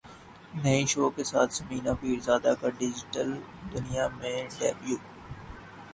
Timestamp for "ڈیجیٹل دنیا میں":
2.77-4.37